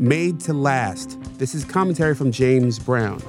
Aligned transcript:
Made 0.00 0.38
to 0.42 0.52
Last. 0.52 1.18
This 1.38 1.56
is 1.56 1.64
commentary 1.64 2.14
from 2.14 2.30
James 2.30 2.78
Brown. 2.78 3.20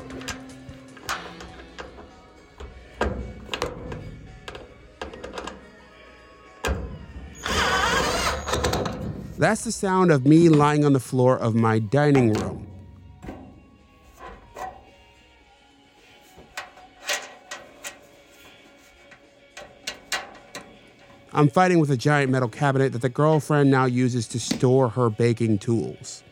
That's 9.40 9.64
the 9.64 9.72
sound 9.72 10.12
of 10.12 10.28
me 10.28 10.48
lying 10.50 10.86
on 10.86 10.94
the 10.94 11.00
floor 11.00 11.40
of 11.40 11.56
my 11.56 11.80
dining 11.80 12.34
room. 12.34 12.68
I'm 21.34 21.50
fighting 21.50 21.80
with 21.80 21.90
a 21.90 21.98
giant 21.98 22.32
metal 22.32 22.50
cabinet 22.50 22.92
that 22.92 23.02
the 23.02 23.10
girlfriend 23.10 23.72
now 23.72 23.86
uses 23.86 24.28
to 24.28 24.40
store 24.40 24.90
her 24.90 25.10
baking 25.10 25.60
tools. 25.60 26.24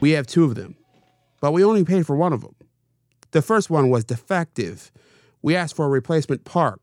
We 0.00 0.12
have 0.12 0.26
two 0.26 0.44
of 0.44 0.54
them, 0.54 0.76
but 1.40 1.52
we 1.52 1.64
only 1.64 1.84
paid 1.84 2.06
for 2.06 2.16
one 2.16 2.32
of 2.32 2.42
them. 2.42 2.54
The 3.32 3.42
first 3.42 3.68
one 3.68 3.90
was 3.90 4.04
defective. 4.04 4.90
We 5.42 5.56
asked 5.56 5.76
for 5.76 5.86
a 5.86 5.90
replacement 5.90 6.44
part. 6.44 6.80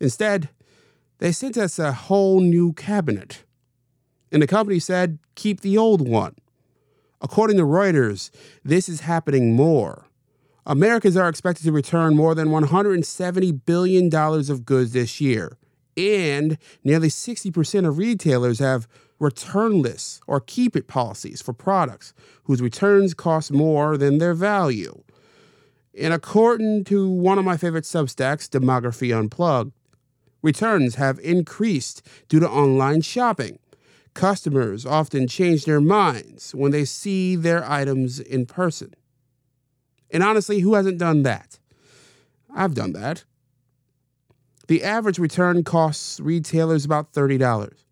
Instead, 0.00 0.48
they 1.18 1.32
sent 1.32 1.56
us 1.56 1.78
a 1.78 1.92
whole 1.92 2.40
new 2.40 2.72
cabinet. 2.72 3.44
And 4.32 4.42
the 4.42 4.46
company 4.46 4.78
said, 4.78 5.18
keep 5.34 5.60
the 5.60 5.78
old 5.78 6.06
one. 6.06 6.34
According 7.20 7.56
to 7.56 7.62
Reuters, 7.62 8.30
this 8.64 8.88
is 8.88 9.00
happening 9.00 9.54
more. 9.54 10.06
Americans 10.66 11.16
are 11.16 11.28
expected 11.28 11.64
to 11.64 11.72
return 11.72 12.16
more 12.16 12.34
than 12.34 12.48
$170 12.48 13.60
billion 13.64 14.14
of 14.14 14.66
goods 14.66 14.92
this 14.92 15.20
year, 15.20 15.56
and 15.96 16.58
nearly 16.82 17.08
60% 17.08 17.86
of 17.86 17.98
retailers 17.98 18.58
have 18.58 18.88
returnless 19.20 20.20
or 20.26 20.40
keep 20.40 20.76
it 20.76 20.88
policies 20.88 21.40
for 21.40 21.52
products 21.52 22.12
whose 22.44 22.62
returns 22.62 23.14
cost 23.14 23.52
more 23.52 23.96
than 23.96 24.18
their 24.18 24.34
value. 24.34 25.02
And 25.98 26.12
according 26.12 26.84
to 26.84 27.08
one 27.08 27.38
of 27.38 27.44
my 27.44 27.56
favorite 27.56 27.84
Substacks, 27.84 28.48
Demography 28.48 29.16
Unplugged, 29.16 29.72
returns 30.42 30.96
have 30.96 31.18
increased 31.20 32.06
due 32.28 32.40
to 32.40 32.48
online 32.48 33.00
shopping. 33.00 33.58
Customers 34.12 34.84
often 34.86 35.26
change 35.26 35.64
their 35.64 35.80
minds 35.80 36.54
when 36.54 36.70
they 36.72 36.84
see 36.84 37.36
their 37.36 37.68
items 37.68 38.20
in 38.20 38.46
person. 38.46 38.94
And 40.10 40.22
honestly, 40.22 40.60
who 40.60 40.74
hasn't 40.74 40.98
done 40.98 41.22
that? 41.22 41.58
I've 42.54 42.74
done 42.74 42.92
that. 42.92 43.24
The 44.68 44.82
average 44.82 45.18
return 45.18 45.64
costs 45.64 46.18
retailers 46.20 46.84
about 46.84 47.12
$30. 47.12 47.85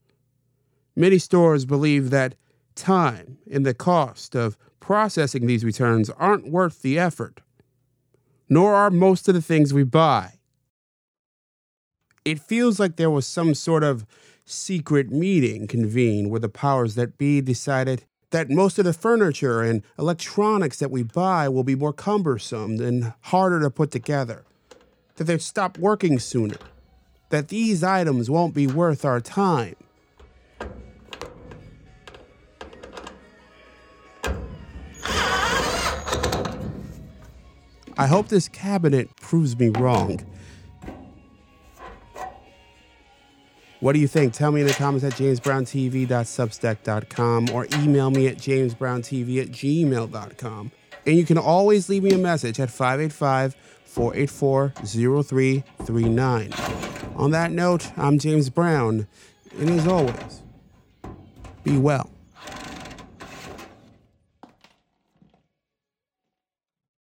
Many 0.97 1.19
stores 1.19 1.64
believe 1.64 2.11
that 2.11 2.37
time 2.75 3.39
and 3.50 3.67
the 3.67 3.75
cost 3.75 4.34
of 4.34 4.56
processing 4.81 5.47
these 5.47 5.64
returns 5.64 6.11
aren't 6.11 6.51
worth 6.51 6.83
the 6.83 6.98
effort, 6.98 7.41
nor 8.48 8.75
are 8.75 8.91
most 8.91 9.28
of 9.28 9.34
the 9.34 9.42
things 9.42 9.73
we 9.73 9.84
buy. 9.84 10.34
It 12.25 12.39
feels 12.39 12.78
like 12.78 12.97
there 12.97 13.11
was 13.11 13.27
some 13.27 13.55
sort 13.55 13.83
of 13.83 14.06
secret 14.45 15.11
meeting 15.11 15.67
convened 15.67 16.31
where 16.31 16.41
the 16.41 16.48
powers 16.48 16.95
that 16.95 17.19
be 17.19 17.41
decided 17.41 18.05
that 18.31 18.51
most 18.51 18.79
of 18.79 18.84
the 18.84 18.92
furniture 18.92 19.62
and 19.62 19.83
electronics 19.98 20.79
that 20.79 20.91
we 20.91 21.03
buy 21.03 21.48
will 21.48 21.64
be 21.64 21.77
more 21.77 21.92
cumbersome 21.92 22.81
and 22.81 23.12
harder 23.23 23.61
to 23.61 23.70
put 23.70 23.91
together, 23.91 24.45
that 25.17 25.25
they'd 25.25 25.41
stop 25.41 25.79
working 25.79 26.19
sooner, 26.19 26.56
that 27.31 27.48
these 27.48 27.84
items 27.84 28.29
won't 28.29 28.55
be 28.55 28.67
worth 28.67 29.05
our 29.05 29.20
time. 29.20 29.77
I 37.96 38.06
hope 38.06 38.28
this 38.28 38.48
cabinet 38.48 39.16
proves 39.16 39.58
me 39.58 39.68
wrong. 39.68 40.20
What 43.80 43.92
do 43.92 43.98
you 43.98 44.08
think? 44.08 44.32
Tell 44.32 44.50
me 44.50 44.62
in 44.62 44.66
the 44.66 44.72
comments 44.72 45.05
at 45.05 45.12
jamesbrowntv.substack.com 45.12 47.50
or 47.50 47.66
email 47.74 48.10
me 48.10 48.27
at 48.28 48.38
jamesbrowntv 48.38 49.42
at 49.42 49.48
gmail.com. 49.48 50.72
And 51.06 51.18
you 51.18 51.27
can 51.27 51.36
always 51.36 51.90
leave 51.90 52.02
me 52.02 52.12
a 52.12 52.18
message 52.18 52.58
at 52.58 52.70
585 52.70 53.55
484 53.84 54.72
0339. 54.86 56.52
On 57.16 57.30
that 57.30 57.52
note, 57.52 57.92
I'm 57.98 58.18
James 58.18 58.48
Brown, 58.48 59.06
and 59.58 59.70
as 59.70 59.86
always, 59.86 60.42
be 61.62 61.76
well. 61.76 62.14